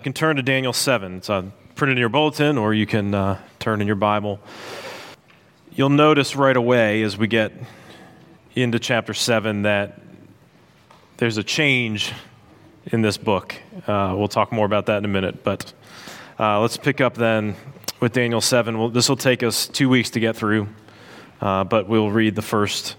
[0.00, 1.18] You can turn to Daniel 7.
[1.18, 1.42] It's uh,
[1.74, 4.40] printed in your bulletin, or you can uh, turn in your Bible.
[5.72, 7.52] You'll notice right away as we get
[8.54, 10.00] into chapter 7 that
[11.18, 12.14] there's a change
[12.86, 13.54] in this book.
[13.86, 15.70] Uh, we'll talk more about that in a minute, but
[16.38, 17.54] uh, let's pick up then
[18.00, 18.78] with Daniel 7.
[18.78, 20.66] Well, this will take us two weeks to get through,
[21.42, 22.96] uh, but we'll read the first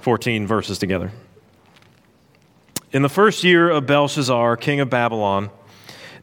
[0.00, 1.12] 14 verses together.
[2.92, 5.50] In the first year of Belshazzar, king of Babylon,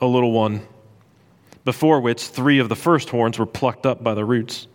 [0.00, 0.66] a little one,
[1.64, 4.66] before which three of the first horns were plucked up by the roots.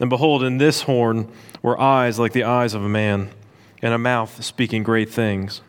[0.00, 1.30] And behold, in this horn
[1.62, 3.30] were eyes like the eyes of a man,
[3.80, 5.60] and a mouth speaking great things.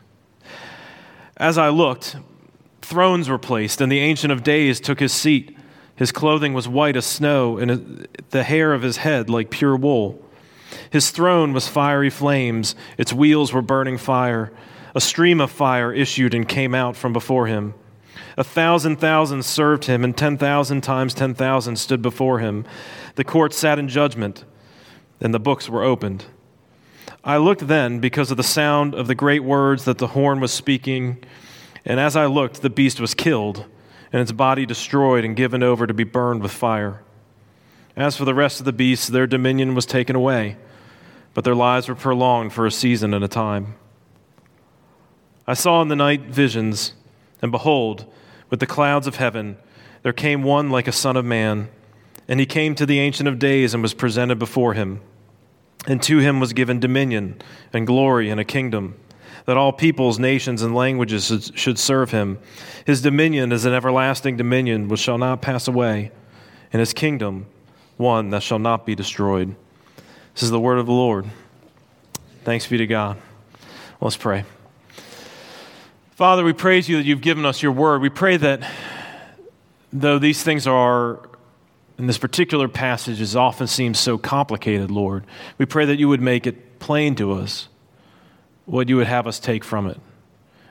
[1.38, 2.16] As I looked,
[2.82, 5.56] thrones were placed, and the Ancient of Days took his seat.
[5.96, 10.22] His clothing was white as snow, and the hair of his head like pure wool.
[10.90, 14.52] His throne was fiery flames, its wheels were burning fire.
[14.94, 17.74] A stream of fire issued and came out from before him.
[18.38, 22.66] A thousand thousands served him, and ten thousand times ten thousand stood before him.
[23.16, 24.44] The court sat in judgment,
[25.22, 26.26] and the books were opened.
[27.24, 30.52] I looked then because of the sound of the great words that the horn was
[30.52, 31.24] speaking,
[31.86, 33.66] and as I looked, the beast was killed,
[34.12, 37.02] and its body destroyed and given over to be burned with fire.
[37.96, 40.58] As for the rest of the beasts, their dominion was taken away
[41.36, 43.76] but their lives were prolonged for a season and a time.
[45.46, 46.94] I saw in the night visions,
[47.42, 48.12] and behold,
[48.50, 49.58] with the clouds of heaven,
[50.04, 51.70] there came one like a son of man,
[52.28, 55.02] and he came to the Ancient of Days and was presented before him.
[55.88, 57.42] And to him was given dominion
[57.74, 58.96] and glory and a kingdom,
[59.46, 62.40] that all peoples, nations, and languages should serve him.
[62.86, 66.12] His dominion is an everlasting dominion which shall not pass away,
[66.74, 67.46] and his kingdom
[67.98, 69.56] one that shall not be destroyed.
[70.34, 71.26] This is the word of the Lord.
[72.44, 73.18] Thanks be to God.
[74.02, 74.46] Let's pray.
[76.16, 78.02] Father, we praise you that you've given us your word.
[78.02, 78.66] We pray that
[79.92, 81.20] though these things are,
[81.98, 85.26] in this particular passage, as often seems so complicated, Lord,
[85.58, 87.68] we pray that you would make it plain to us
[88.64, 90.00] what you would have us take from it.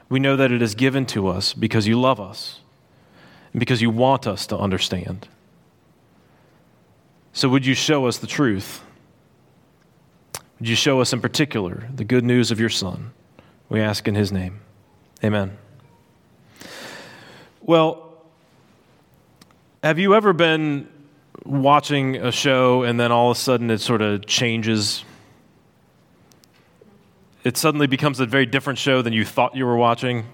[0.08, 2.60] We know that it is given to us because you love us
[3.52, 5.28] and because you want us to understand.
[7.34, 8.82] So, would you show us the truth?
[10.58, 13.12] Would you show us in particular the good news of your Son?
[13.68, 14.60] We ask in his name.
[15.24, 15.56] Amen.
[17.62, 18.12] Well,
[19.82, 20.86] have you ever been
[21.46, 25.02] watching a show and then all of a sudden it sort of changes?
[27.42, 30.26] It suddenly becomes a very different show than you thought you were watching.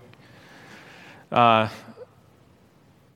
[1.31, 1.69] Uh,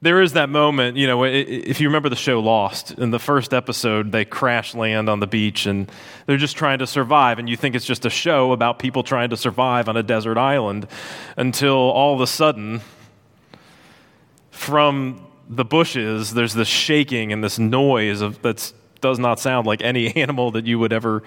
[0.04, 3.54] there is that moment, you know, if you remember the show Lost, in the first
[3.54, 5.90] episode, they crash land on the beach and
[6.26, 7.38] they're just trying to survive.
[7.38, 10.36] And you think it's just a show about people trying to survive on a desert
[10.36, 10.86] island
[11.38, 12.82] until all of a sudden,
[14.50, 20.14] from the bushes, there's this shaking and this noise that does not sound like any
[20.22, 21.22] animal that you would ever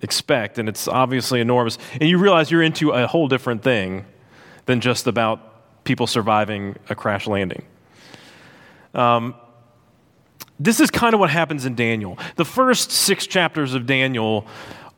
[0.00, 0.58] expect.
[0.58, 1.76] And it's obviously enormous.
[1.94, 4.04] And you realize you're into a whole different thing
[4.66, 7.64] than just about people surviving a crash landing.
[8.94, 9.34] Um,
[10.58, 12.18] this is kind of what happens in Daniel.
[12.36, 14.46] The first six chapters of Daniel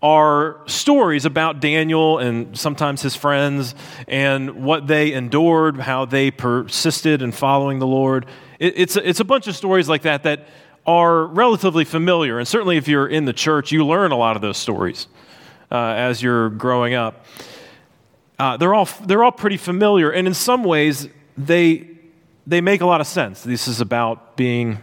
[0.03, 3.77] are stories about Daniel and sometimes his friends
[4.09, 8.27] and what they endured, how they persisted in following the Lord.
[8.59, 10.49] It, it's, a, it's a bunch of stories like that that
[10.85, 12.41] are relatively familiar.
[12.41, 15.06] And certainly, if you're in the church, you learn a lot of those stories
[15.71, 17.25] uh, as you're growing up.
[18.41, 21.09] Uh, they're, all, they're all pretty familiar, and in some ways,
[21.39, 21.89] they,
[22.47, 23.43] they make a lot of sense.
[23.43, 24.79] This is about being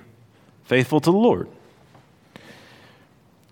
[0.63, 1.50] faithful to the Lord.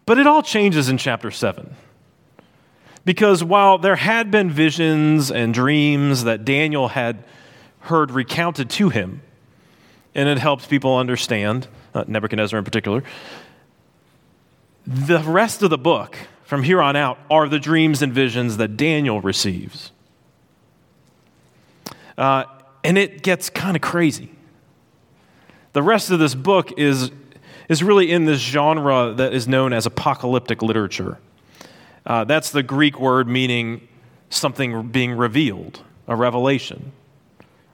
[0.06, 1.76] But it all changes in chapter 7.
[3.04, 7.24] Because while there had been visions and dreams that Daniel had
[7.82, 9.22] heard recounted to him,
[10.14, 13.04] and it helps people understand, uh, Nebuchadnezzar in particular,
[14.86, 18.78] the rest of the book from here on out are the dreams and visions that
[18.78, 19.92] Daniel receives.
[22.18, 22.46] Uh,
[22.88, 24.32] and it gets kind of crazy.
[25.74, 27.12] The rest of this book is
[27.68, 31.20] is really in this genre that is known as apocalyptic literature.
[32.06, 33.86] Uh, that's the Greek word meaning
[34.30, 36.94] something being revealed, a revelation.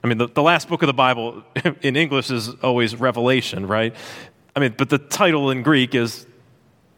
[0.02, 1.44] I mean, the, the last book of the Bible
[1.82, 3.94] in English is always Revelation, right?
[4.56, 6.26] I mean, but the title in Greek is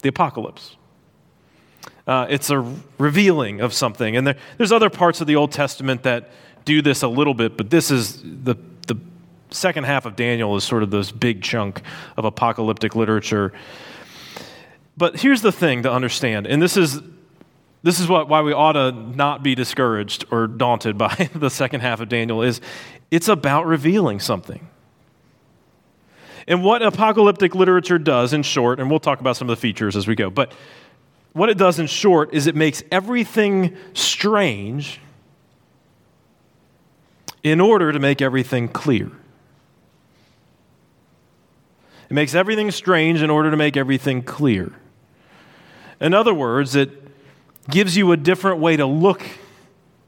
[0.01, 0.77] the Apocalypse.
[2.07, 2.61] Uh, it's a
[2.99, 4.17] revealing of something.
[4.17, 6.31] And there, there's other parts of the Old Testament that
[6.67, 8.97] do this a little bit, but this is the the
[9.51, 11.81] second half of Daniel is sort of this big chunk
[12.19, 13.55] of apocalyptic literature.
[14.99, 17.01] But here's the thing to understand, and this is
[17.83, 21.81] this is what, why we ought to not be discouraged or daunted by the second
[21.81, 22.61] half of Daniel is
[23.11, 24.69] it's about revealing something.
[26.49, 29.97] And what apocalyptic literature does in short, and we'll talk about some of the features
[29.97, 30.53] as we go, but
[31.33, 35.01] what it does in short is it makes everything strange
[37.47, 39.09] in order to make everything clear.
[42.11, 44.73] It makes everything strange in order to make everything clear.
[46.01, 46.91] In other words, it
[47.71, 49.23] gives you a different way to look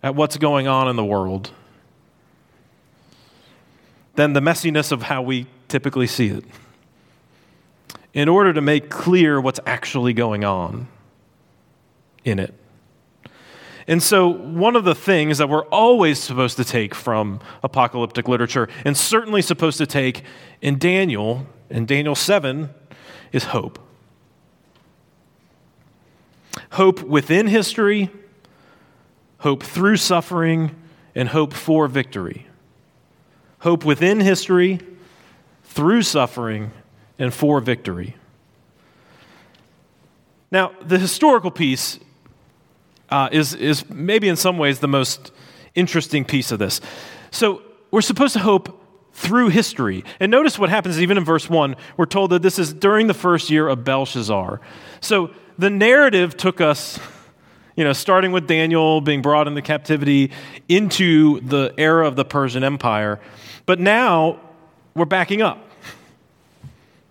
[0.02, 1.52] at what's going on in the world
[4.16, 6.44] than the messiness of how we typically see it.
[8.14, 10.88] In order to make clear what's actually going on
[12.24, 12.57] in it.
[13.88, 18.68] And so, one of the things that we're always supposed to take from apocalyptic literature,
[18.84, 20.22] and certainly supposed to take
[20.60, 22.68] in Daniel, in Daniel 7,
[23.32, 23.78] is hope.
[26.72, 28.10] Hope within history,
[29.38, 30.76] hope through suffering,
[31.14, 32.46] and hope for victory.
[33.60, 34.80] Hope within history,
[35.64, 36.72] through suffering,
[37.18, 38.16] and for victory.
[40.50, 41.98] Now, the historical piece
[43.10, 45.32] uh, is, is maybe in some ways the most
[45.74, 46.80] interesting piece of this.
[47.30, 50.04] So we're supposed to hope through history.
[50.20, 51.74] And notice what happens even in verse 1.
[51.96, 54.60] We're told that this is during the first year of Belshazzar.
[55.00, 57.00] So the narrative took us,
[57.76, 60.30] you know, starting with Daniel being brought into captivity
[60.68, 63.18] into the era of the Persian Empire.
[63.66, 64.40] But now
[64.94, 65.64] we're backing up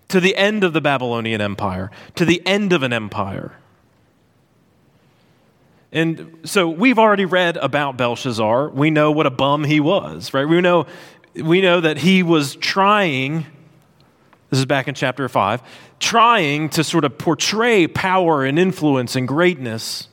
[0.08, 3.52] to the end of the Babylonian Empire, to the end of an empire.
[5.90, 8.70] And so we've already read about Belshazzar.
[8.70, 10.46] We know what a bum he was, right?
[10.46, 10.86] We know,
[11.34, 13.46] we know that he was trying,
[14.50, 15.62] this is back in chapter 5,
[15.98, 20.08] trying to sort of portray power and influence and greatness.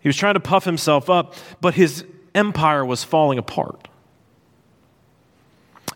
[0.00, 2.04] He was trying to puff himself up, but his
[2.34, 3.88] empire was falling apart.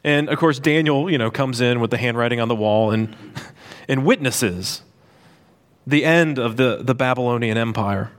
[0.02, 3.15] And of course, Daniel, you know, comes in with the handwriting on the wall and,
[3.88, 4.82] and witnesses
[5.86, 8.10] the end of the, the Babylonian Empire.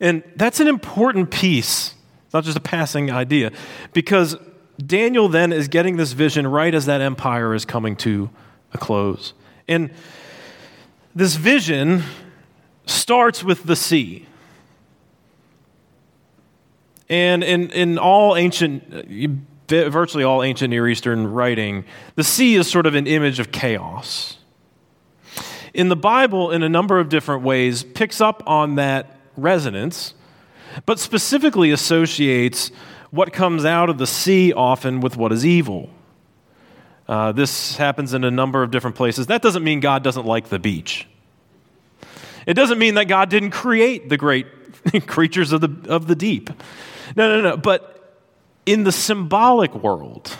[0.00, 3.52] And that's an important piece, it's not just a passing idea,
[3.92, 4.36] because
[4.84, 8.30] Daniel then is getting this vision right as that empire is coming to
[8.72, 9.34] a close.
[9.66, 9.90] And
[11.14, 12.04] this vision
[12.86, 14.26] starts with the sea.
[17.08, 19.34] And in, in all ancient,
[19.68, 21.84] virtually all ancient Near Eastern writing,
[22.14, 24.37] the sea is sort of an image of chaos
[25.78, 30.12] in the Bible, in a number of different ways, picks up on that resonance,
[30.86, 32.72] but specifically associates
[33.12, 35.88] what comes out of the sea often with what is evil.
[37.06, 39.28] Uh, this happens in a number of different places.
[39.28, 41.06] That doesn't mean God doesn't like the beach.
[42.44, 44.46] It doesn't mean that God didn't create the great
[45.06, 46.50] creatures of the, of the deep.
[47.14, 47.56] No, no, no.
[47.56, 48.18] But
[48.66, 50.36] in the symbolic world,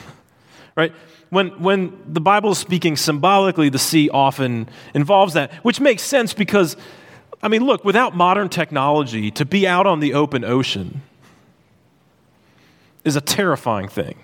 [0.76, 0.92] right?
[1.30, 6.32] When, when the Bible is speaking symbolically, the sea often involves that, which makes sense
[6.32, 6.76] because,
[7.42, 11.02] I mean, look, without modern technology, to be out on the open ocean
[13.04, 14.16] is a terrifying thing.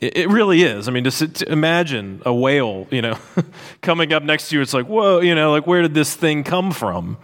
[0.00, 0.88] It, it really is.
[0.88, 3.18] I mean, just to imagine a whale, you know,
[3.82, 4.62] coming up next to you.
[4.62, 7.18] It's like, whoa, you know, like where did this thing come from?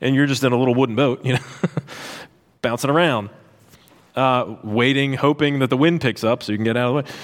[0.00, 1.44] And you're just in a little wooden boat, you know,
[2.62, 3.30] bouncing around,
[4.16, 7.10] uh, waiting, hoping that the wind picks up so you can get out of the
[7.10, 7.16] way.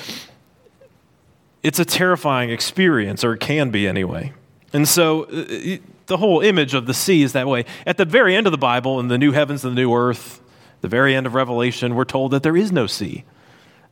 [1.62, 4.32] It's a terrifying experience, or it can be anyway.
[4.72, 7.64] And so uh, the whole image of the sea is that way.
[7.86, 10.40] At the very end of the Bible, in the new heavens and the new earth,
[10.80, 13.24] the very end of Revelation, we're told that there is no sea.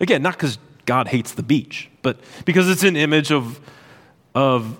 [0.00, 3.60] Again, not because God hates the beach, but because it's an image of,
[4.34, 4.78] of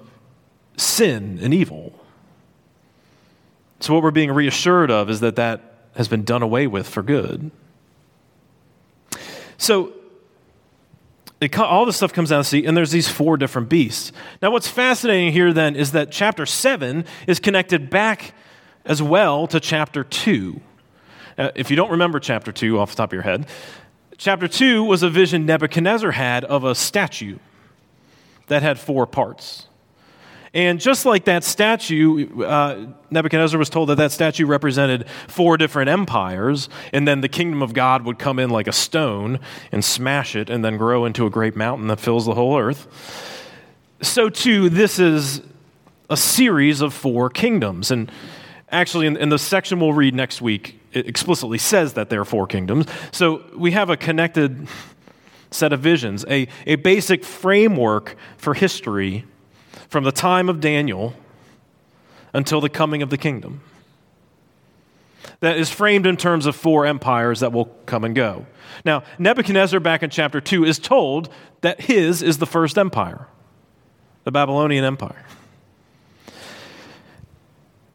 [0.77, 1.99] sin and evil.
[3.81, 7.03] So, what we're being reassured of is that that has been done away with for
[7.03, 7.51] good.
[9.59, 9.93] So,
[11.41, 14.11] it, all this stuff comes out of the sea, and there's these four different beasts.
[14.41, 18.33] Now, what's fascinating here then is that chapter 7 is connected back
[18.85, 20.61] as well to chapter 2.
[21.37, 23.47] Uh, if you don't remember chapter 2 off the top of your head,
[24.17, 27.39] chapter 2 was a vision Nebuchadnezzar had of a statue
[28.47, 29.69] that had four parts.
[30.57, 35.91] And just like that statue, uh, Nebuchadnezzar was told that that statue represented four different
[35.91, 39.39] empires, and then the kingdom of God would come in like a stone
[39.71, 42.87] and smash it, and then grow into a great mountain that fills the whole earth.
[44.01, 45.43] So, too, this is
[46.09, 47.91] a series of four kingdoms.
[47.91, 48.11] And
[48.71, 52.25] actually, in, in the section we'll read next week, it explicitly says that there are
[52.25, 52.87] four kingdoms.
[53.13, 54.69] So, we have a connected
[55.51, 59.27] set of visions, a, a basic framework for history
[59.89, 61.15] from the time of Daniel
[62.33, 63.61] until the coming of the kingdom.
[65.41, 68.47] That is framed in terms of four empires that will come and go.
[68.85, 71.29] Now, Nebuchadnezzar, back in chapter 2, is told
[71.61, 73.27] that his is the first empire,
[74.25, 75.25] the Babylonian Empire.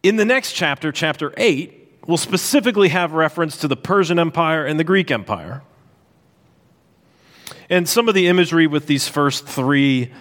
[0.04, 4.80] In the next chapter, chapter 8, will specifically have reference to the Persian Empire and
[4.80, 5.62] the Greek Empire.
[7.70, 10.12] And some of the imagery with these first three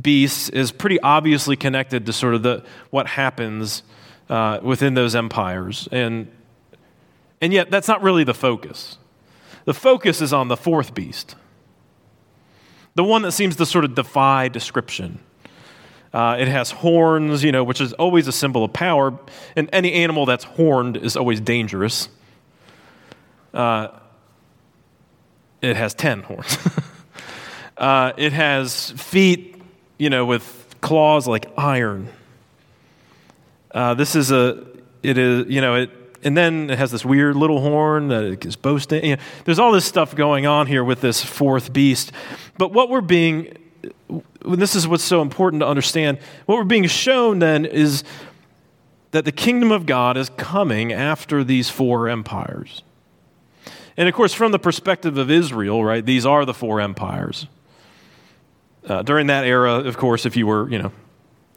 [0.00, 3.82] beasts is pretty obviously connected to sort of the, what happens
[4.28, 5.88] uh, within those empires.
[5.92, 6.30] And,
[7.40, 8.98] and yet, that's not really the focus.
[9.64, 11.34] The focus is on the fourth beast,
[12.94, 15.18] the one that seems to sort of defy description.
[16.12, 19.18] Uh, it has horns, you know, which is always a symbol of power.
[19.54, 22.08] And any animal that's horned is always dangerous.
[23.52, 23.88] Uh,
[25.60, 26.56] it has 10 horns.
[27.76, 29.55] uh, it has feet
[29.98, 32.08] you know, with claws like iron.
[33.70, 34.66] Uh, this is a,
[35.02, 35.90] it is, you know, it,
[36.22, 39.04] and then it has this weird little horn that it is boasting.
[39.04, 42.10] You know, there's all this stuff going on here with this fourth beast.
[42.58, 43.56] But what we're being,
[44.44, 48.02] this is what's so important to understand, what we're being shown then is
[49.12, 52.82] that the kingdom of God is coming after these four empires.
[53.96, 57.46] And of course, from the perspective of Israel, right, these are the four empires.
[58.86, 60.92] Uh, during that era, of course, if you were, you know,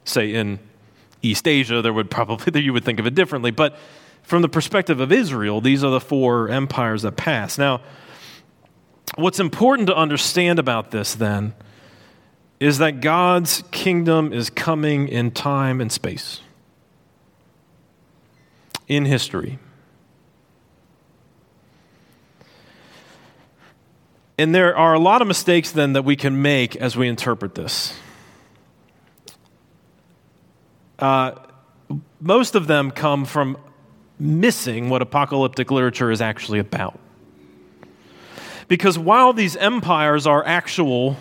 [0.04, 0.58] say in
[1.22, 3.50] East Asia, there would probably you would think of it differently.
[3.50, 3.76] But
[4.22, 7.56] from the perspective of Israel, these are the four empires that pass.
[7.56, 7.82] Now,
[9.16, 11.54] what's important to understand about this then
[12.58, 16.40] is that God's kingdom is coming in time and space,
[18.86, 19.58] in history.
[24.40, 27.54] And there are a lot of mistakes then that we can make as we interpret
[27.54, 27.92] this.
[30.98, 31.32] Uh,
[32.22, 33.58] most of them come from
[34.18, 36.98] missing what apocalyptic literature is actually about.
[38.66, 41.18] Because while these empires are actual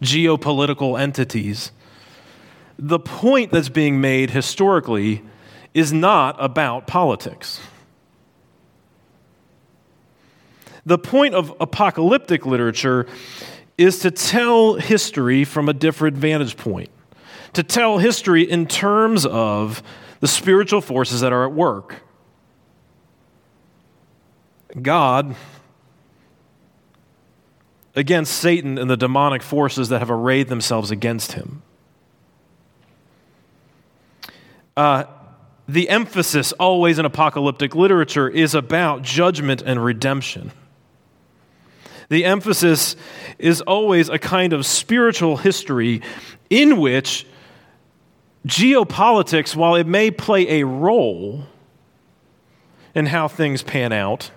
[0.00, 1.72] geopolitical entities,
[2.78, 5.20] the point that's being made historically
[5.74, 7.60] is not about politics.
[10.84, 13.06] The point of apocalyptic literature
[13.78, 16.90] is to tell history from a different vantage point,
[17.52, 19.82] to tell history in terms of
[20.20, 22.02] the spiritual forces that are at work.
[24.80, 25.36] God
[27.94, 31.62] against Satan and the demonic forces that have arrayed themselves against him.
[34.76, 35.04] Uh,
[35.68, 40.52] the emphasis always in apocalyptic literature is about judgment and redemption.
[42.12, 42.94] The emphasis
[43.38, 46.02] is always a kind of spiritual history
[46.50, 47.26] in which
[48.46, 51.44] geopolitics, while it may play a role
[52.94, 54.30] in how things pan out,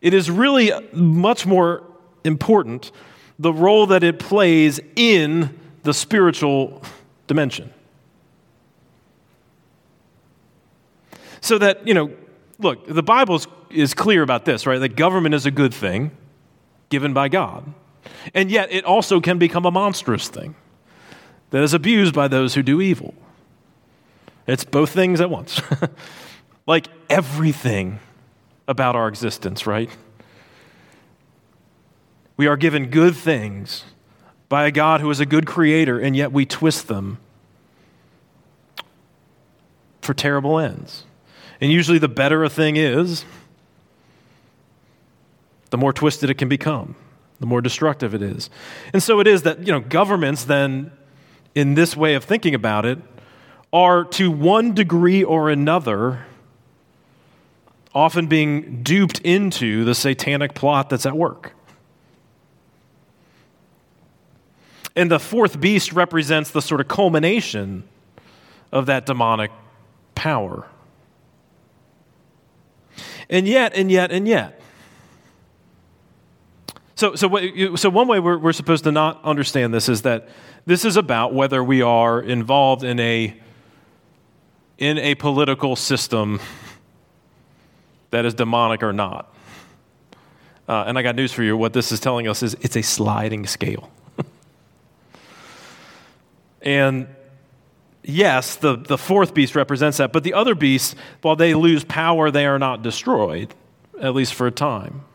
[0.00, 1.82] it is really much more
[2.24, 2.90] important
[3.38, 6.82] the role that it plays in the spiritual
[7.26, 7.70] dimension.
[11.42, 12.10] So that, you know,
[12.58, 14.78] look, the Bible is, clear about this, right?
[14.78, 16.12] That government is a good thing
[16.90, 17.72] given by God.
[18.34, 20.54] And yet, it also can become a monstrous thing
[21.50, 23.14] that is abused by those who do evil.
[24.46, 25.62] It's both things at once.
[26.66, 28.00] like everything
[28.68, 29.90] about our existence, right?
[32.36, 33.84] We are given good things
[34.48, 37.18] by a God who is a good creator, and yet we twist them
[40.00, 41.04] for terrible ends.
[41.60, 43.24] And usually, the better a thing is,
[45.70, 46.96] the more twisted it can become,
[47.38, 48.50] the more destructive it is.
[48.92, 50.92] And so it is that, you know, governments then,
[51.54, 52.98] in this way of thinking about it,
[53.72, 56.26] are to one degree or another
[57.94, 61.54] often being duped into the satanic plot that's at work.
[64.96, 67.84] And the fourth beast represents the sort of culmination
[68.72, 69.50] of that demonic
[70.14, 70.66] power.
[73.28, 74.59] And yet, and yet, and yet.
[77.00, 77.42] So, so, what,
[77.78, 80.28] so one way we're, we're supposed to not understand this is that
[80.66, 83.34] this is about whether we are involved in a,
[84.76, 86.40] in a political system
[88.10, 89.34] that is demonic or not.
[90.68, 91.56] Uh, and I got news for you.
[91.56, 93.90] What this is telling us is it's a sliding scale.
[96.60, 97.08] and
[98.02, 102.30] yes, the, the fourth beast represents that, but the other beasts, while they lose power,
[102.30, 103.54] they are not destroyed,
[104.02, 105.06] at least for a time.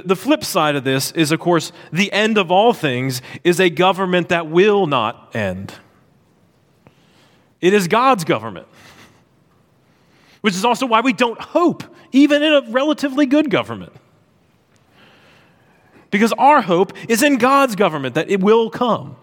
[0.00, 3.68] The, flip side of this is, of course, the end of all things is a
[3.68, 5.74] government that will not end.
[7.60, 8.68] It is God's government
[10.42, 11.82] which is also why we don't hope,
[12.12, 13.92] even in a relatively good government.
[16.10, 19.16] Because our hope is in God's government, that it will come.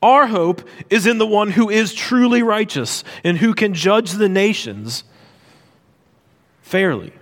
[0.00, 4.28] Our hope is in the one who is truly righteous and who can judge the
[4.28, 5.02] nations
[6.68, 7.12] fairly,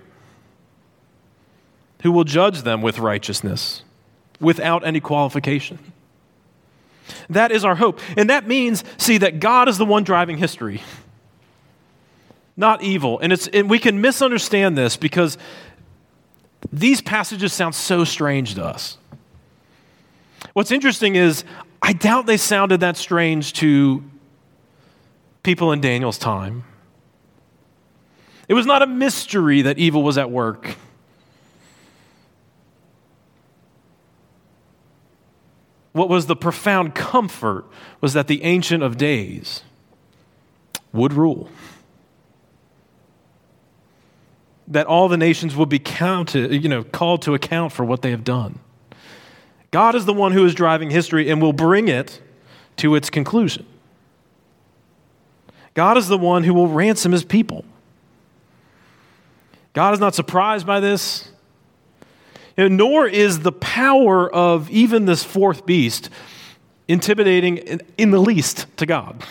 [2.03, 3.83] who will judge them with righteousness
[4.39, 5.79] without any qualification.
[7.29, 8.01] That is our hope.
[8.17, 10.83] And that means, see, that God is the one driving history,
[12.57, 13.19] not evil.
[13.19, 15.37] And, it's, and we can misunderstand this because
[16.71, 18.97] these passages sound so strange to us.
[20.53, 21.45] What's interesting is,
[21.81, 24.03] I doubt they sounded that strange to
[25.41, 26.65] people in Daniel's time.
[28.47, 30.77] It was not a mystery that evil was at work.
[35.97, 37.65] what was the profound comfort
[37.99, 39.63] was that the Ancient of Days
[40.93, 41.49] would rule.
[44.67, 48.11] That all the nations would be counted, you know, called to account for what they
[48.11, 48.59] have done.
[49.71, 52.21] God is the one who is driving history and will bring it
[52.77, 53.65] to its conclusion.
[55.73, 57.65] God is the one who will ransom his people.
[59.77, 61.29] God is not surprised by this
[62.57, 66.09] nor is the power of even this fourth beast
[66.87, 67.57] intimidating
[67.95, 69.23] in the least to God.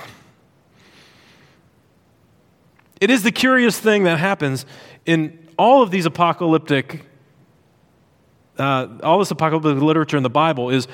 [3.00, 4.66] It is the curious thing that happens
[5.04, 7.04] in all of these apocalyptic,
[8.56, 10.86] uh, all this apocalyptic literature in the Bible is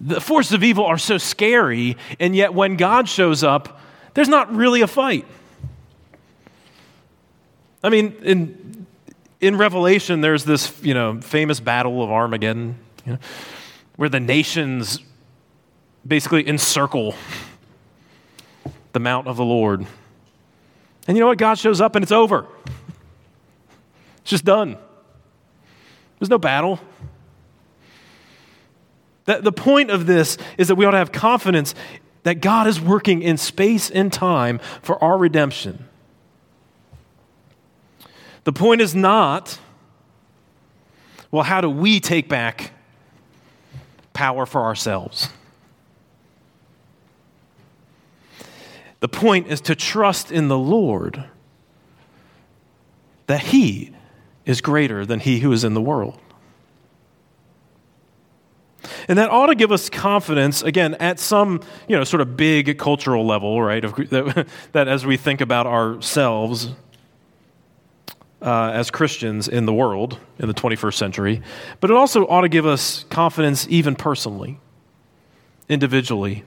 [0.00, 3.80] the forces of evil are so scary, and yet when God shows up,
[4.14, 5.26] there's not really a fight.
[7.82, 8.86] I mean, in
[9.40, 13.18] in Revelation, there's this you know, famous battle of Armageddon, you know,
[13.96, 15.00] where the nations
[16.06, 17.14] basically encircle
[18.92, 19.86] the mount of the Lord.
[21.06, 21.38] And you know what?
[21.38, 22.46] God shows up and it's over.
[24.18, 24.76] It's just done.
[26.18, 26.78] There's no battle.
[29.24, 31.74] The, the point of this is that we ought to have confidence
[32.22, 35.86] that God is working in space and time for our redemption.
[38.44, 39.58] The point is not,
[41.30, 42.72] well, how do we take back
[44.12, 45.28] power for ourselves?
[49.00, 51.24] The point is to trust in the Lord
[53.26, 53.92] that He
[54.44, 56.18] is greater than He who is in the world.
[59.08, 62.78] And that ought to give us confidence, again, at some, you know, sort of big
[62.78, 63.82] cultural level, right?
[63.82, 66.70] That, that as we think about ourselves,
[68.42, 71.42] uh, as Christians in the world in the 21st century,
[71.80, 74.58] but it also ought to give us confidence, even personally,
[75.68, 76.44] individually,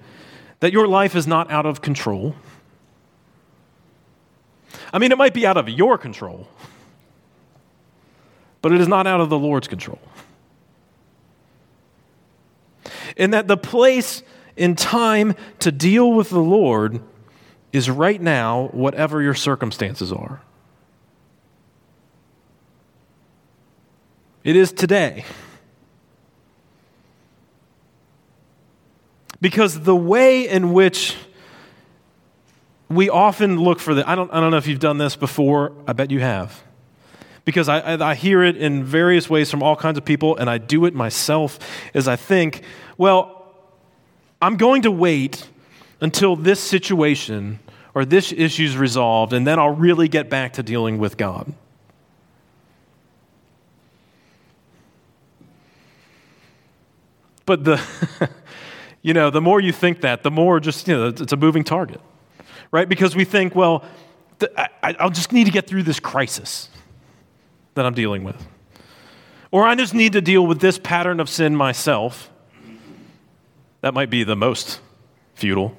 [0.60, 2.36] that your life is not out of control.
[4.92, 6.48] I mean, it might be out of your control,
[8.62, 10.00] but it is not out of the Lord's control.
[13.18, 14.24] And that the place
[14.56, 17.02] in time to deal with the Lord
[17.72, 20.42] is right now, whatever your circumstances are.
[24.44, 25.26] It is today.
[29.40, 31.16] Because the way in which
[32.90, 35.74] we often look for the, I don't, I don't know if you've done this before,
[35.88, 36.62] I bet you have.
[37.46, 40.50] Because I, I, I hear it in various ways from all kinds of people, and
[40.50, 41.60] I do it myself,
[41.94, 42.64] is I think,
[42.98, 43.54] well,
[44.42, 45.50] I'm going to wait
[46.00, 47.60] until this situation
[47.96, 51.54] or this issue is resolved, and then I'll really get back to dealing with God.
[57.46, 57.82] But the,
[59.02, 61.64] you know, the more you think that, the more just, you know, it's a moving
[61.64, 62.02] target,
[62.72, 62.88] right?
[62.88, 63.84] Because we think, well,
[64.58, 66.70] I, I'll just need to get through this crisis
[67.76, 68.46] that I'm dealing with.
[69.52, 72.30] Or I just need to deal with this pattern of sin myself.
[73.82, 74.80] That might be the most
[75.36, 75.78] futile.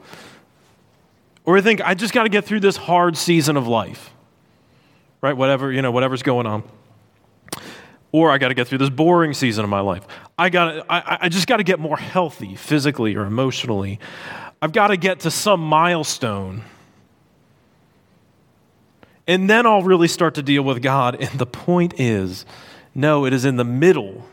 [1.45, 4.13] Or I think I just got to get through this hard season of life.
[5.21, 5.37] Right?
[5.37, 6.63] Whatever, you know, whatever's going on.
[8.13, 10.07] Or I got to get through this boring season of my life.
[10.37, 14.01] I got I, I just got to get more healthy physically or emotionally.
[14.61, 16.65] I've got to get to some milestone.
[19.27, 21.17] And then I'll really start to deal with God.
[21.21, 22.45] And the point is,
[22.95, 24.27] no, it is in the middle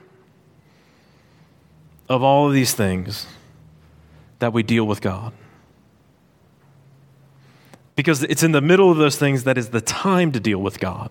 [2.09, 3.25] of all of these things
[4.39, 5.33] that we deal with God.
[7.95, 10.79] Because it's in the middle of those things that is the time to deal with
[10.79, 11.09] God.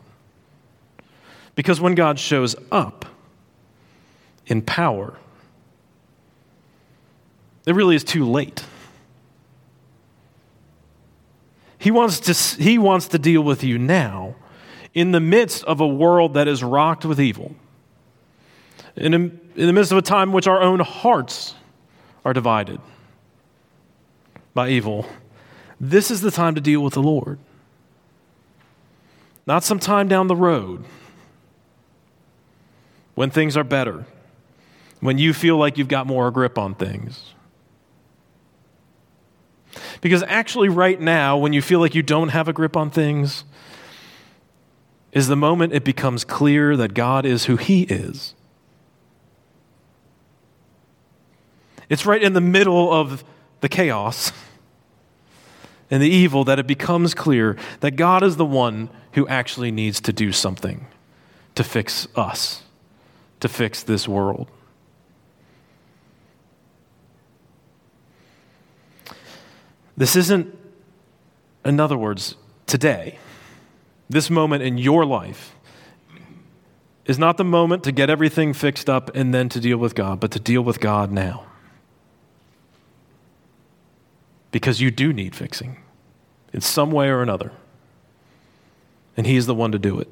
[1.55, 3.07] Because when God shows up
[4.51, 5.15] in power,
[7.67, 8.65] it really is too late.
[11.79, 14.35] He wants to, he wants to deal with you now
[14.93, 17.55] in the midst of a world that is rocked with evil,
[18.97, 21.55] in, in the midst of a time in which our own hearts
[22.25, 22.81] are divided
[24.53, 25.07] by evil.
[25.81, 27.39] This is the time to deal with the Lord.
[29.47, 30.85] Not some time down the road
[33.15, 34.07] when things are better,
[35.01, 37.35] when you feel like you've got more grip on things.
[40.01, 43.45] Because actually, right now, when you feel like you don't have a grip on things,
[45.13, 48.35] is the moment it becomes clear that God is who He is.
[51.89, 53.25] It's right in the middle of
[53.61, 54.33] the chaos
[55.91, 60.01] and the evil that it becomes clear that God is the one who actually needs
[60.03, 60.87] to do something
[61.57, 62.63] to fix us,
[63.41, 64.49] to fix this world.
[69.97, 70.57] This isn't,
[71.65, 73.19] in other words, today,
[74.09, 75.55] this moment in your life
[77.07, 80.21] is not the moment to get everything fixed up and then to deal with God,
[80.21, 81.47] but to deal with God now
[84.51, 85.79] because you do need fixing
[86.53, 87.53] in some way or another.
[89.17, 90.09] And He's the one to do it.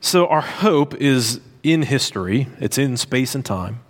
[0.00, 3.80] So, our hope is in history, it's in space and time,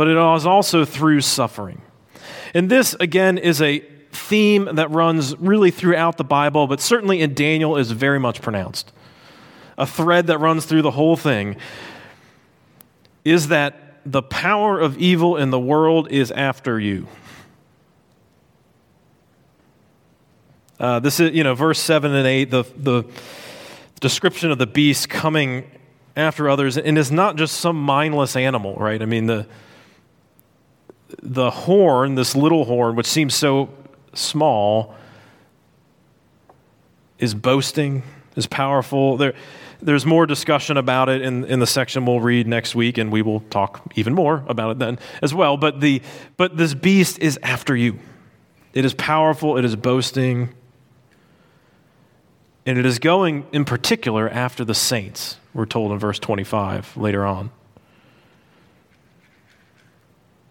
[0.00, 1.82] but it is also through suffering.
[2.54, 3.80] And this, again, is a
[4.12, 8.92] theme that runs really throughout the Bible, but certainly in Daniel is very much pronounced.
[9.76, 11.56] A thread that runs through the whole thing
[13.26, 17.06] is that the power of evil in the world is after you.
[20.78, 23.04] Uh, this is, you know, verse 7 and 8, the, the
[24.00, 25.70] description of the beast coming
[26.16, 29.02] after others, and it's not just some mindless animal, right?
[29.02, 29.46] I mean, the,
[31.22, 33.70] the horn, this little horn, which seems so
[34.14, 34.94] small,
[37.18, 38.02] is boasting,
[38.36, 39.16] is powerful.
[39.16, 39.34] There,
[39.82, 43.22] there's more discussion about it in, in the section we'll read next week, and we
[43.22, 45.56] will talk even more about it then as well.
[45.56, 46.02] But, the,
[46.36, 47.98] but this beast is after you.
[48.72, 50.54] It is powerful, it is boasting,
[52.66, 57.24] and it is going in particular after the saints, we're told in verse 25 later
[57.26, 57.50] on.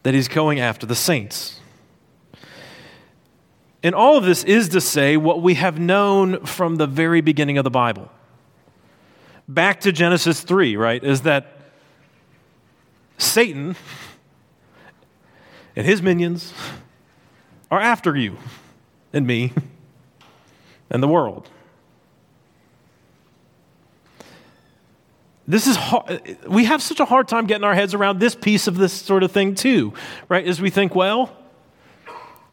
[0.04, 1.60] That he's going after the saints.
[3.84, 7.58] And all of this is to say what we have known from the very beginning
[7.58, 8.10] of the Bible
[9.50, 11.58] back to Genesis 3, right, is that
[13.18, 13.76] Satan
[15.76, 16.54] and his minions
[17.72, 18.38] are after you
[19.12, 19.52] and me
[20.90, 21.50] and the world.
[25.50, 26.38] This is hard.
[26.48, 29.24] we have such a hard time getting our heads around this piece of this sort
[29.24, 29.96] of thing too,
[30.30, 30.46] right?
[30.48, 31.36] As we think, well,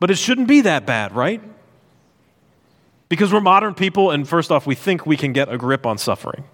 [0.00, 1.42] but it shouldn't be that bad, right?
[3.11, 5.98] Because we're modern people, and first off, we think we can get a grip on
[5.98, 6.44] suffering.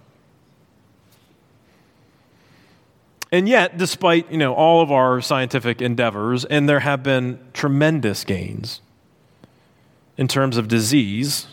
[3.30, 8.24] And yet, despite you know, all of our scientific endeavors, and there have been tremendous
[8.24, 8.80] gains
[10.16, 11.46] in terms of disease,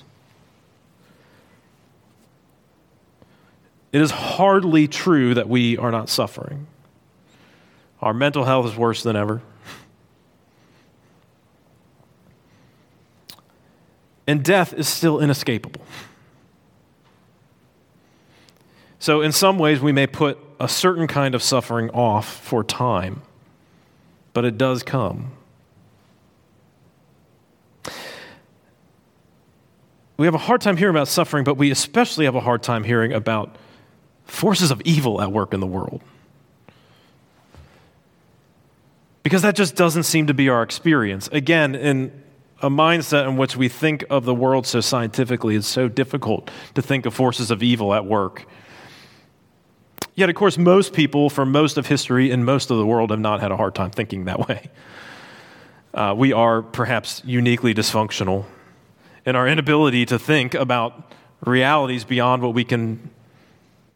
[3.92, 6.68] it is hardly true that we are not suffering.
[8.02, 9.42] Our mental health is worse than ever.
[14.28, 15.82] And death is still inescapable.
[19.00, 23.22] So, in some ways, we may put a certain kind of suffering off for time,
[24.34, 25.32] but it does come.
[30.18, 32.84] We have a hard time hearing about suffering, but we especially have a hard time
[32.84, 33.56] hearing about
[34.30, 36.02] forces of evil at work in the world.
[39.24, 41.28] Because that just doesn't seem to be our experience.
[41.32, 42.24] Again, in
[42.62, 46.82] a mindset in which we think of the world so scientifically, it's so difficult to
[46.82, 48.46] think of forces of evil at work.
[50.16, 53.20] Yet, of course, most people for most of history in most of the world have
[53.20, 54.70] not had a hard time thinking that way.
[55.94, 58.46] Uh, we are perhaps uniquely dysfunctional
[59.26, 61.14] in our inability to think about
[61.46, 63.10] realities beyond what we can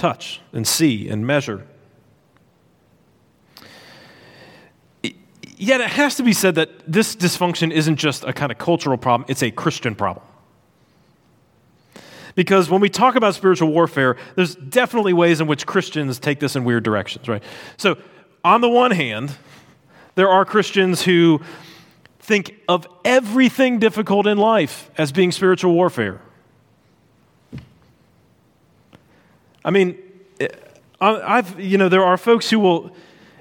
[0.04, 1.66] touch and see and measure.
[5.56, 8.98] Yet it has to be said that this dysfunction isn't just a kind of cultural
[8.98, 10.26] problem, it's a Christian problem.
[12.36, 16.58] Because when we talk about spiritual warfare, there's definitely ways in which Christians take this
[16.58, 17.44] in weird directions, right?
[17.78, 17.96] So,
[18.44, 19.38] on the one hand,
[20.16, 21.40] there are Christians who
[22.20, 26.20] think of everything difficult in life as being spiritual warfare.
[29.66, 29.98] I mean,
[31.00, 32.96] I've, you know, there are folks who will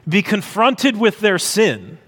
[0.08, 1.98] be confronted with their sin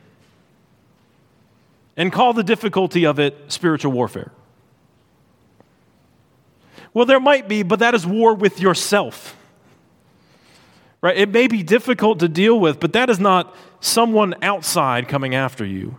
[1.97, 4.33] and call the difficulty of it spiritual warfare.
[6.93, 9.37] Well, there might be, but that is war with yourself.
[11.01, 11.17] Right?
[11.17, 15.65] It may be difficult to deal with, but that is not someone outside coming after
[15.65, 15.99] you.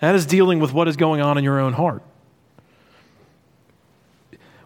[0.00, 2.02] That is dealing with what is going on in your own heart.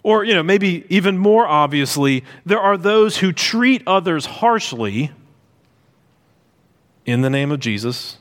[0.02, 5.10] Or, you know, maybe even more obviously, there are those who treat others harshly
[7.04, 8.18] in the name of Jesus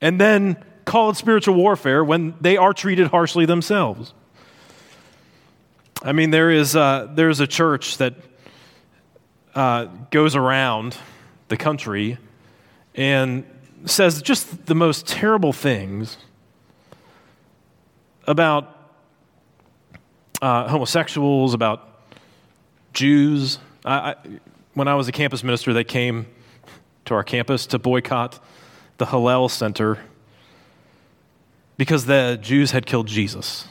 [0.00, 4.14] and then call it spiritual warfare when they are treated harshly themselves.
[6.02, 8.14] I mean, there is, uh, there is a church that
[9.54, 10.96] uh, goes around
[11.48, 12.18] the country
[12.94, 13.44] and
[13.84, 16.18] says just the most terrible things
[18.26, 18.77] about
[20.40, 21.88] uh, homosexuals, about
[22.92, 23.58] Jews.
[23.84, 24.14] I, I,
[24.74, 26.26] when I was a campus minister, they came
[27.04, 28.38] to our campus to boycott
[28.98, 29.98] the Hillel Center
[31.76, 33.66] because the Jews had killed Jesus.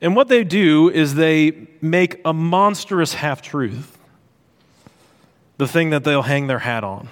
[0.00, 3.98] And what they do is they make a monstrous half truth
[5.58, 7.08] the thing that they'll hang their hat on.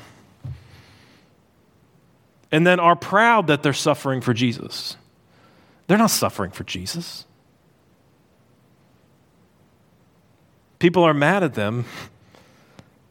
[2.53, 4.97] And then are proud that they're suffering for Jesus.
[5.87, 7.25] They're not suffering for Jesus.
[10.79, 11.85] People are mad at them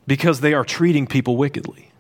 [0.08, 1.92] because they are treating people wickedly.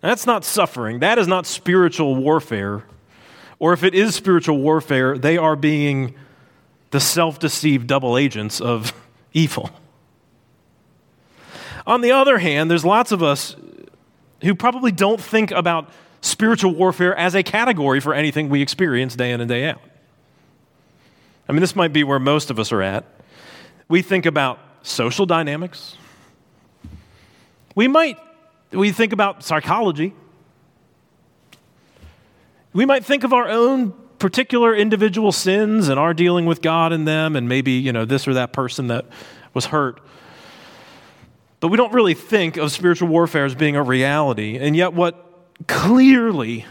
[0.00, 1.00] That's not suffering.
[1.00, 2.84] That is not spiritual warfare
[3.62, 6.16] or if it is spiritual warfare, they are being
[6.90, 8.92] the self deceived double agents of
[9.32, 9.70] evil.
[11.86, 13.54] On the other hand, there's lots of us
[14.42, 19.32] who probably don't think about spiritual warfare as a category for anything we experience day
[19.32, 19.80] in and day out.
[21.48, 23.04] I mean, this might be where most of us are at.
[23.88, 25.96] We think about social dynamics.
[27.74, 28.18] We might
[28.70, 30.14] we think about psychology.
[32.72, 37.04] We might think of our own particular individual sins and our dealing with God in
[37.04, 39.04] them, and maybe, you know, this or that person that
[39.52, 40.00] was hurt.
[41.62, 44.58] But we don't really think of spiritual warfare as being a reality.
[44.58, 45.24] And yet, what
[45.68, 46.66] clearly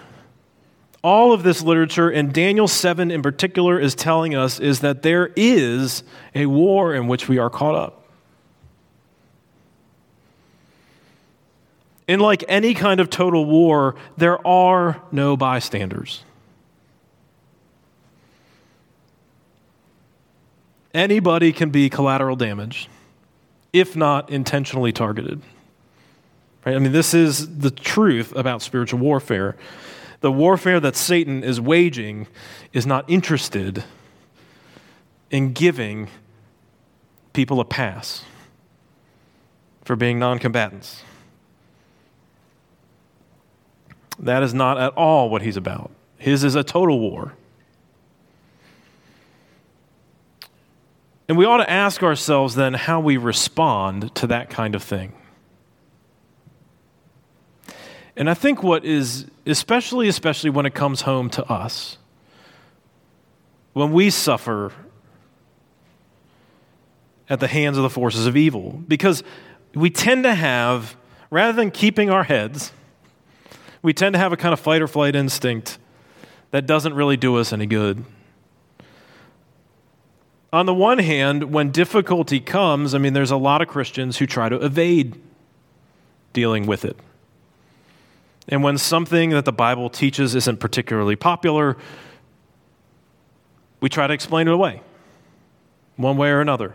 [1.01, 5.31] all of this literature, and Daniel 7 in particular, is telling us is that there
[5.37, 6.03] is
[6.35, 8.03] a war in which we are caught up.
[12.05, 16.25] In like any kind of total war, there are no bystanders.
[20.93, 22.89] Anybody can be collateral damage,
[23.73, 25.41] if not intentionally targeted.
[26.65, 26.75] Right?
[26.75, 29.55] I mean, this is the truth about spiritual warfare.
[30.19, 32.27] The warfare that Satan is waging
[32.73, 33.83] is not interested
[35.31, 36.09] in giving
[37.33, 38.23] people a pass
[39.83, 41.03] for being non combatants.
[44.19, 45.89] That is not at all what he's about.
[46.17, 47.33] His is a total war.
[51.31, 55.13] And we ought to ask ourselves then how we respond to that kind of thing.
[58.17, 61.97] And I think what is, especially, especially when it comes home to us,
[63.71, 64.73] when we suffer
[67.29, 68.83] at the hands of the forces of evil.
[68.85, 69.23] Because
[69.73, 70.97] we tend to have,
[71.29, 72.73] rather than keeping our heads,
[73.81, 75.77] we tend to have a kind of fight or flight instinct
[76.49, 78.03] that doesn't really do us any good.
[80.53, 84.25] On the one hand, when difficulty comes, I mean, there's a lot of Christians who
[84.25, 85.19] try to evade
[86.33, 86.97] dealing with it.
[88.49, 91.77] And when something that the Bible teaches isn't particularly popular,
[93.79, 94.81] we try to explain it away,
[95.95, 96.73] one way or another.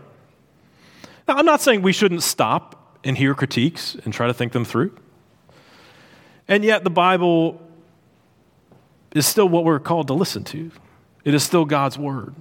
[1.27, 4.65] Now, I'm not saying we shouldn't stop and hear critiques and try to think them
[4.65, 4.97] through.
[6.47, 7.61] And yet, the Bible
[9.13, 10.71] is still what we're called to listen to,
[11.23, 12.33] it is still God's Word.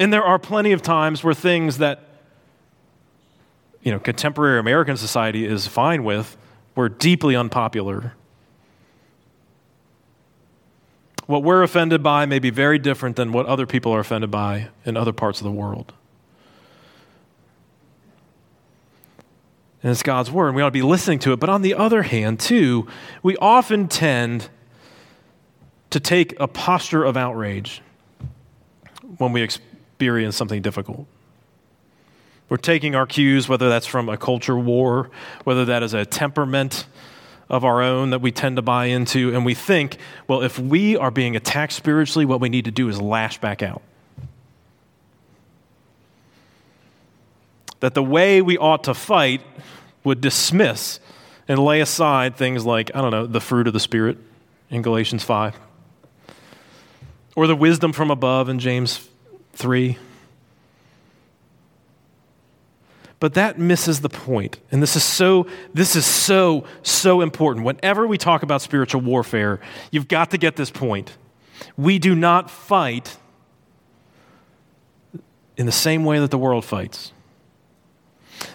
[0.00, 2.00] And there are plenty of times where things that
[3.82, 6.38] you know, contemporary American society is fine with
[6.74, 8.14] were deeply unpopular.
[11.26, 14.68] What we're offended by may be very different than what other people are offended by
[14.86, 15.92] in other parts of the world.
[19.82, 21.40] And it's God's word, and we ought to be listening to it.
[21.40, 22.86] But on the other hand, too,
[23.22, 24.48] we often tend
[25.90, 27.82] to take a posture of outrage
[29.18, 29.42] when we
[30.00, 31.06] experience something difficult.
[32.48, 35.10] We're taking our cues, whether that's from a culture war,
[35.44, 36.86] whether that is a temperament
[37.50, 40.96] of our own that we tend to buy into, and we think, well, if we
[40.96, 43.82] are being attacked spiritually, what we need to do is lash back out.
[47.80, 49.42] That the way we ought to fight
[50.02, 50.98] would dismiss
[51.46, 54.16] and lay aside things like, I don't know, the fruit of the Spirit
[54.70, 55.60] in Galatians 5,
[57.36, 59.09] or the wisdom from above in James
[59.52, 59.98] 3
[63.20, 64.58] But that misses the point.
[64.72, 67.66] And this is so this is so so important.
[67.66, 69.60] Whenever we talk about spiritual warfare,
[69.90, 71.16] you've got to get this point.
[71.76, 73.18] We do not fight
[75.58, 77.12] in the same way that the world fights.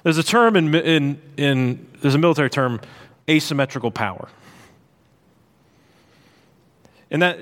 [0.01, 2.81] There's a term in, in, in there's a military term,
[3.29, 4.27] asymmetrical power.
[7.11, 7.39] And that,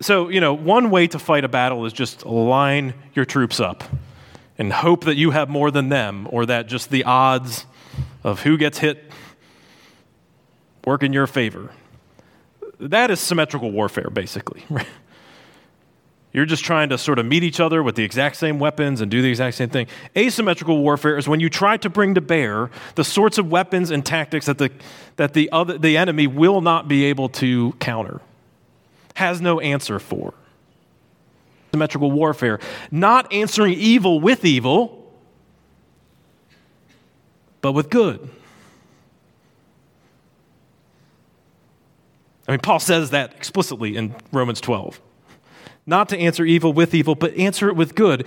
[0.00, 3.84] so, you know, one way to fight a battle is just line your troops up
[4.56, 7.66] and hope that you have more than them or that just the odds
[8.22, 9.10] of who gets hit
[10.84, 11.70] work in your favor.
[12.80, 14.64] That is symmetrical warfare, basically.
[16.32, 19.10] You're just trying to sort of meet each other with the exact same weapons and
[19.10, 19.86] do the exact same thing.
[20.16, 24.04] Asymmetrical warfare is when you try to bring to bear the sorts of weapons and
[24.04, 24.70] tactics that the,
[25.16, 28.20] that the, other, the enemy will not be able to counter,
[29.18, 30.32] has no answer for
[31.72, 32.60] symmetrical warfare,
[32.92, 35.12] not answering evil with evil,
[37.60, 38.30] but with good.
[42.46, 45.00] I mean, Paul says that explicitly in Romans 12.
[45.84, 48.24] Not to answer evil with evil, but answer it with good.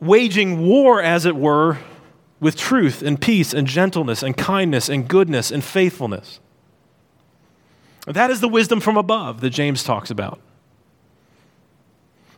[0.00, 1.76] Waging war, as it were,
[2.40, 6.40] with truth and peace and gentleness and kindness and goodness and faithfulness.
[8.12, 10.40] That is the wisdom from above that James talks about.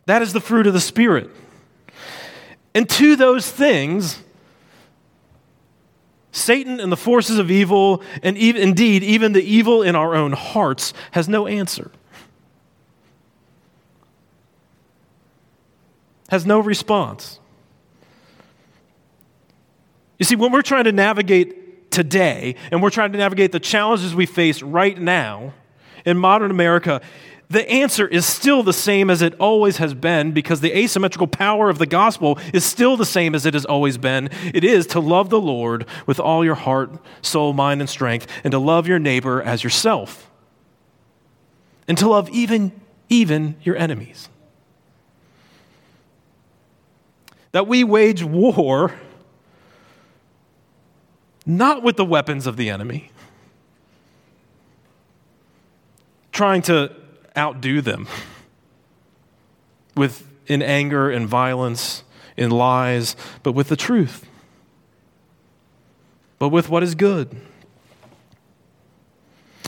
[0.07, 1.31] That is the fruit of the Spirit.
[2.75, 4.23] And to those things,
[6.33, 10.33] Satan and the forces of evil, and even, indeed, even the evil in our own
[10.33, 11.91] hearts, has no answer.
[16.31, 17.39] Has no response.
[20.19, 24.15] You see, when we're trying to navigate today, and we're trying to navigate the challenges
[24.15, 25.53] we face right now
[26.05, 27.01] in modern America,
[27.53, 31.69] the answer is still the same as it always has been because the asymmetrical power
[31.69, 34.31] of the gospel is still the same as it has always been.
[34.55, 38.53] It is to love the Lord with all your heart, soul, mind, and strength, and
[38.53, 40.31] to love your neighbor as yourself,
[41.87, 42.73] and to love even,
[43.11, 44.31] even your enemies.
[47.51, 48.95] That we wage war
[51.45, 53.11] not with the weapons of the enemy,
[56.33, 56.91] trying to
[57.37, 58.09] outdo them
[59.97, 62.03] with in anger and violence,
[62.37, 64.27] in lies, but with the truth.
[66.39, 67.41] But with what is good.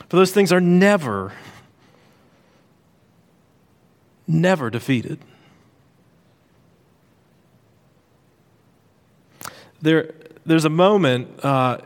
[0.08, 1.32] For those things are never,
[4.26, 5.20] never defeated.
[9.80, 11.78] There, there's a moment uh,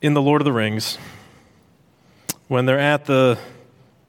[0.00, 0.98] in The Lord of the Rings
[2.52, 3.38] when they're at the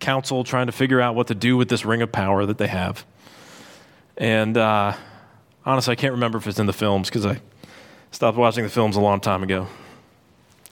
[0.02, 2.68] council trying to figure out what to do with this ring of power that they
[2.68, 3.06] have.
[4.18, 4.98] And uh,
[5.66, 7.40] honestly, I can't remember if it's in the films because I
[8.12, 9.68] stopped watching the films a long time ago.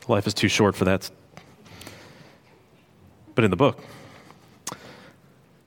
[0.09, 1.09] Life is too short for that.
[3.35, 3.81] But in the book.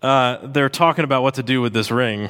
[0.03, 2.29] uh, they're talking about what to do with this ring.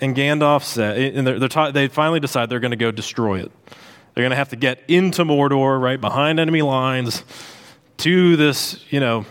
[0.00, 3.40] And Gandalf said, and they're, they're ta- they finally decide they're going to go destroy
[3.40, 3.50] it.
[4.14, 7.24] They're going to have to get into Mordor, right, behind enemy lines,
[7.98, 9.24] to this, you know,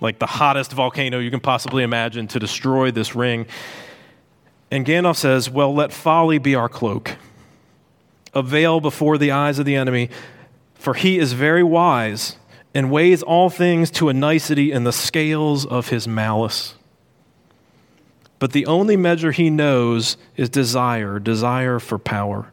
[0.00, 3.46] like the hottest volcano you can possibly imagine to destroy this ring.
[4.70, 7.16] And Gandalf says, Well, let folly be our cloak,
[8.32, 10.10] a veil before the eyes of the enemy,
[10.74, 12.36] for he is very wise
[12.74, 16.74] and weighs all things to a nicety in the scales of his malice.
[18.40, 22.52] But the only measure he knows is desire, desire for power.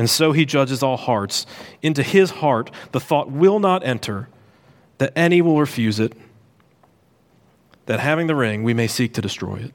[0.00, 1.44] And so he judges all hearts.
[1.82, 4.30] Into his heart the thought will not enter
[4.96, 6.14] that any will refuse it,
[7.84, 9.74] that having the ring we may seek to destroy it.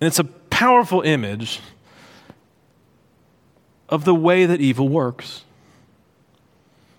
[0.00, 1.60] And it's a powerful image
[3.88, 5.44] of the way that evil works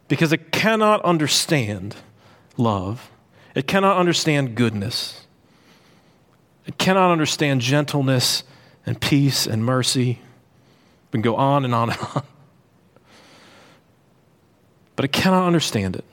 [0.07, 1.97] because it cannot understand
[2.55, 3.11] love,
[3.53, 5.28] it cannot understand goodness,
[6.66, 8.45] it cannot understand gentleness
[8.86, 10.20] and peace and mercy.
[11.14, 12.24] We can go on and on and on.
[14.95, 16.05] But it cannot understand it.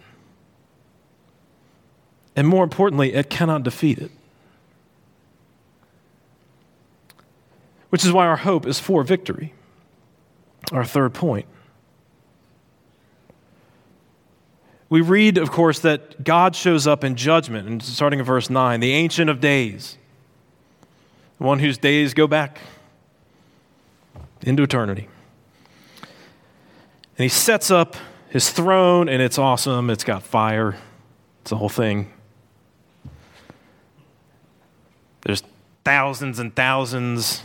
[2.36, 4.11] And more importantly, it cannot defeat it.
[7.88, 9.55] Which is why our hope is for victory.
[10.70, 11.46] Our third point.
[14.90, 18.80] We read, of course, that God shows up in judgment, and starting in verse 9,
[18.80, 19.96] the Ancient of Days,
[21.38, 22.61] the one whose days go back
[24.43, 25.09] into eternity.
[27.16, 27.97] And he sets up
[28.30, 29.91] his throne, and it's awesome.
[29.91, 30.76] It's got fire,
[31.43, 32.12] it's the whole thing.
[35.22, 35.43] There's
[35.84, 37.45] thousands and thousands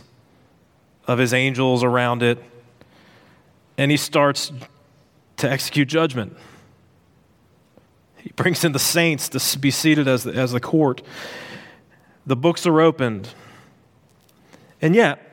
[1.06, 2.42] of his angels around it.
[3.78, 4.50] And he starts
[5.36, 6.36] to execute judgment.
[8.16, 11.02] He brings in the saints to be seated as the, as the court.
[12.24, 13.28] The books are opened.
[14.80, 15.25] And yet,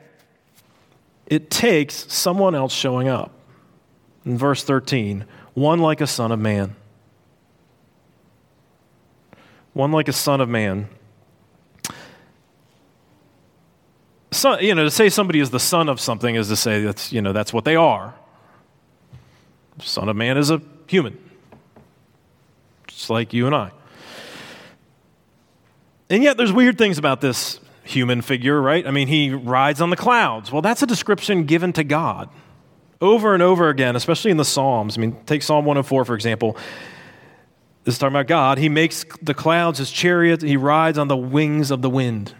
[1.26, 3.32] it takes someone else showing up.
[4.24, 6.74] In verse 13, one like a son of man.
[9.72, 10.88] One like a son of man.
[14.30, 17.12] Son, you know, to say somebody is the son of something is to say that's,
[17.12, 18.14] you know, that's what they are.
[19.80, 21.18] Son of man is a human
[23.04, 23.70] just like you and I.
[26.08, 28.86] And yet, there's weird things about this human figure, right?
[28.86, 30.50] I mean, he rides on the clouds.
[30.50, 32.28] Well, that's a description given to God
[33.00, 34.96] over and over again, especially in the Psalms.
[34.96, 36.56] I mean, take Psalm 104, for example.
[37.84, 38.58] This is talking about God.
[38.58, 42.34] He makes the clouds his chariot, he rides on the wings of the wind.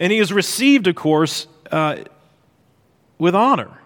[0.00, 1.96] And he is received, of course, uh,
[3.18, 3.78] with honor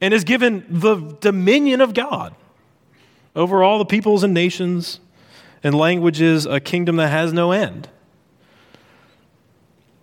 [0.00, 2.34] and is given the dominion of God
[3.36, 5.00] over all the peoples and nations
[5.62, 7.88] and languages, a kingdom that has no end.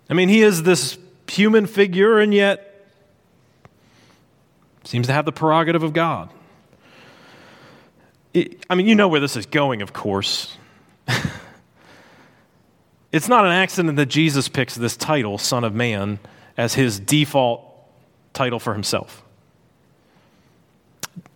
[0.09, 0.97] I mean, he is this
[1.27, 2.87] human figure, and yet
[4.83, 6.31] seems to have the prerogative of God.
[8.33, 10.57] It, I mean, you know where this is going, of course.
[13.11, 16.19] it's not an accident that Jesus picks this title, Son of Man,
[16.57, 17.63] as his default
[18.33, 19.23] title for himself.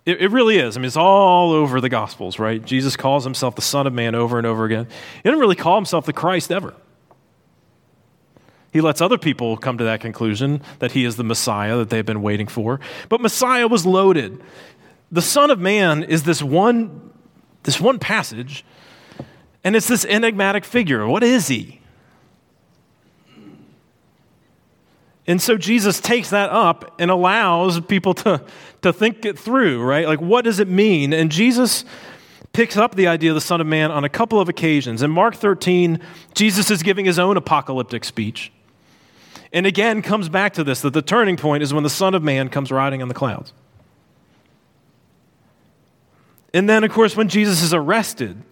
[0.04, 0.76] It, it, really is.
[0.76, 2.62] I mean, it's all over the Gospels, right?
[2.62, 4.86] Jesus calls himself the Son of Man over and over again.
[5.22, 6.74] He doesn't really call himself the Christ ever.
[8.74, 12.04] He lets other people come to that conclusion that he is the Messiah that they've
[12.04, 12.80] been waiting for.
[13.08, 14.42] But Messiah was loaded.
[15.12, 17.12] The Son of Man is this one,
[17.62, 18.64] this one passage,
[19.62, 21.06] and it's this enigmatic figure.
[21.06, 21.80] What is he?
[25.28, 28.42] And so Jesus takes that up and allows people to,
[28.82, 30.08] to think it through, right?
[30.08, 31.12] Like, what does it mean?
[31.12, 31.84] And Jesus
[32.52, 35.00] picks up the idea of the Son of Man on a couple of occasions.
[35.00, 36.00] In Mark 13,
[36.34, 38.50] Jesus is giving his own apocalyptic speech.
[39.54, 42.24] And again, comes back to this that the turning point is when the Son of
[42.24, 43.52] Man comes riding on the clouds.
[46.52, 48.42] And then, of course, when Jesus is arrested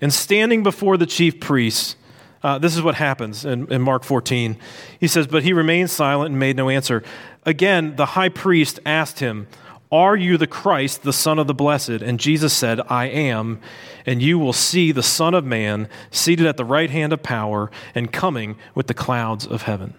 [0.00, 1.94] and standing before the chief priests,
[2.42, 4.56] uh, this is what happens in, in Mark 14.
[4.98, 7.04] He says, But he remained silent and made no answer.
[7.46, 9.46] Again, the high priest asked him,
[9.90, 11.88] Are you the Christ, the Son of the Blessed?
[11.88, 13.60] And Jesus said, I am.
[14.04, 17.70] And you will see the Son of Man seated at the right hand of power
[17.94, 19.94] and coming with the clouds of heaven.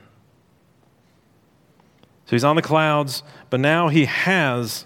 [2.25, 4.85] So he's on the clouds, but now he has,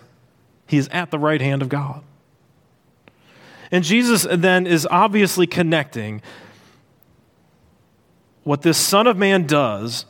[0.68, 2.02] he is at the right hand of God.
[3.70, 6.22] And Jesus then is obviously connecting
[8.44, 10.06] what this Son of Man does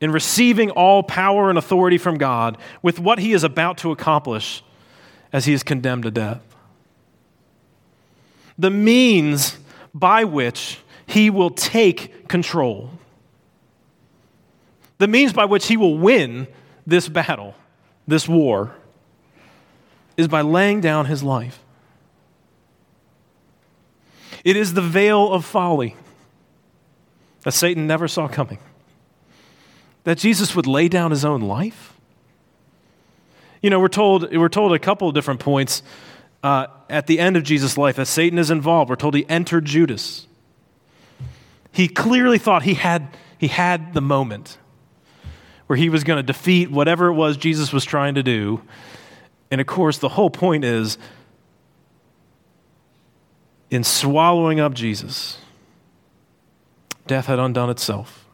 [0.00, 4.62] in receiving all power and authority from God with what he is about to accomplish
[5.32, 6.42] as he is condemned to death.
[8.58, 9.58] The means
[9.94, 12.90] by which he will take control,
[14.98, 16.46] the means by which he will win
[16.86, 17.54] this battle,
[18.06, 18.74] this war,
[20.16, 21.62] is by laying down his life.
[24.44, 25.96] It is the veil of folly
[27.42, 28.58] that Satan never saw coming.
[30.06, 31.92] That Jesus would lay down his own life?
[33.60, 35.82] You know, we're told, we're told a couple of different points
[36.44, 38.88] uh, at the end of Jesus' life that Satan is involved.
[38.88, 40.28] We're told he entered Judas.
[41.72, 44.58] He clearly thought he had, he had the moment
[45.66, 48.62] where he was going to defeat whatever it was Jesus was trying to do.
[49.50, 50.98] And of course, the whole point is
[53.72, 55.38] in swallowing up Jesus,
[57.08, 58.25] death had undone itself.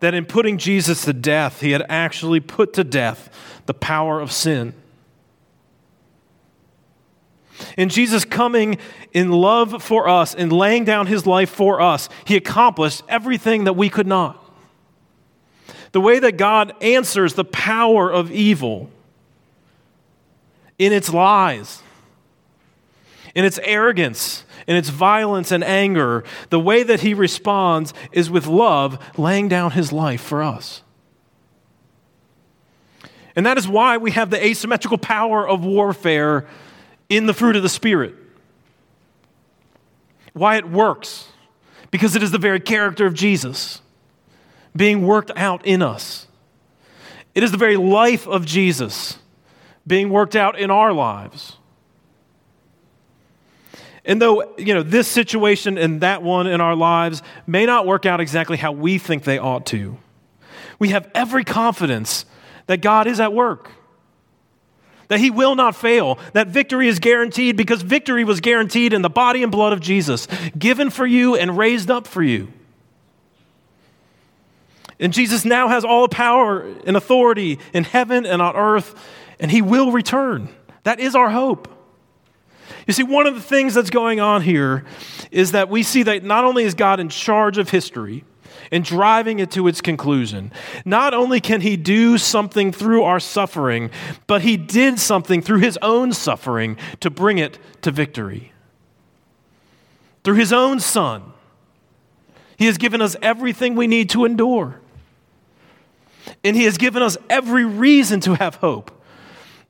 [0.00, 3.30] That in putting Jesus to death, he had actually put to death
[3.66, 4.74] the power of sin.
[7.76, 8.78] In Jesus coming
[9.12, 13.74] in love for us and laying down his life for us, he accomplished everything that
[13.74, 14.42] we could not.
[15.92, 18.90] The way that God answers the power of evil
[20.78, 21.82] in its lies,
[23.34, 28.46] in its arrogance, in its violence and anger, the way that he responds is with
[28.46, 30.82] love, laying down his life for us.
[33.36, 36.46] And that is why we have the asymmetrical power of warfare
[37.08, 38.14] in the fruit of the Spirit.
[40.32, 41.28] Why it works.
[41.90, 43.80] Because it is the very character of Jesus
[44.74, 46.26] being worked out in us.
[47.34, 49.18] It is the very life of Jesus
[49.86, 51.56] being worked out in our lives.
[54.06, 58.06] And though, you know, this situation and that one in our lives may not work
[58.06, 59.98] out exactly how we think they ought to,
[60.78, 62.24] we have every confidence
[62.66, 63.70] that God is at work
[65.08, 69.10] that he will not fail, that victory is guaranteed because victory was guaranteed in the
[69.10, 70.26] body and blood of Jesus,
[70.58, 72.48] given for you and raised up for you.
[74.98, 78.94] And Jesus now has all power and authority in heaven and on earth,
[79.38, 80.48] and he will return.
[80.84, 81.68] That is our hope.
[82.86, 84.84] You see, one of the things that's going on here
[85.30, 88.24] is that we see that not only is God in charge of history,
[88.70, 90.52] and driving it to its conclusion.
[90.84, 93.90] Not only can he do something through our suffering,
[94.26, 98.52] but he did something through his own suffering to bring it to victory.
[100.24, 101.22] Through his own son,
[102.56, 104.80] he has given us everything we need to endure.
[106.42, 108.90] And he has given us every reason to have hope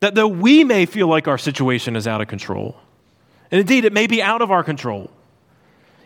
[0.00, 2.76] that though we may feel like our situation is out of control,
[3.50, 5.10] and indeed it may be out of our control,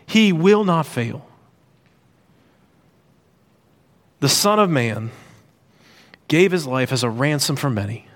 [0.07, 1.26] he will not fail
[4.20, 5.11] the Son of Man
[6.28, 8.07] gave his life as a ransom for many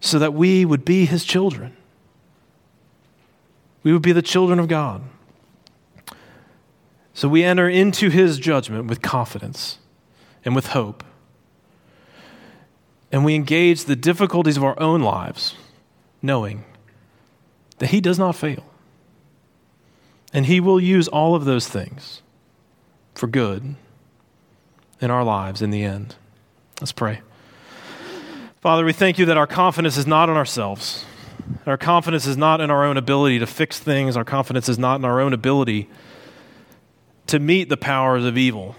[0.00, 1.74] so that we would be his children.
[3.82, 5.02] We would be the children of God.
[7.14, 9.78] So we enter into his judgment with confidence
[10.44, 11.02] and with hope.
[13.10, 15.54] And we engage the difficulties of our own lives
[16.22, 16.64] knowing
[17.78, 18.64] that he does not fail.
[20.32, 22.22] And he will use all of those things
[23.14, 23.76] for good
[25.00, 26.14] in our lives in the end.
[26.80, 27.20] Let's pray.
[28.60, 31.04] Father, we thank you that our confidence is not in ourselves.
[31.66, 34.16] Our confidence is not in our own ability to fix things.
[34.16, 35.88] Our confidence is not in our own ability
[37.28, 38.76] to meet the powers of evil,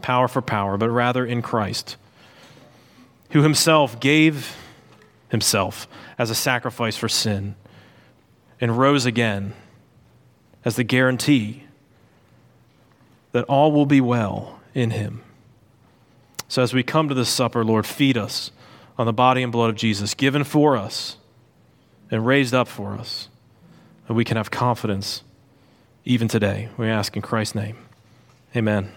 [0.00, 1.96] power for power, but rather in Christ,
[3.30, 4.56] who himself gave
[5.28, 5.88] himself
[6.22, 7.56] as a sacrifice for sin
[8.60, 9.52] and rose again
[10.64, 11.64] as the guarantee
[13.32, 15.20] that all will be well in him.
[16.46, 18.52] So as we come to this supper, Lord, feed us
[18.96, 21.16] on the body and blood of Jesus, given for us
[22.08, 23.28] and raised up for us,
[24.06, 25.24] that we can have confidence
[26.04, 26.68] even today.
[26.76, 27.78] We ask in Christ's name.
[28.54, 28.92] Amen.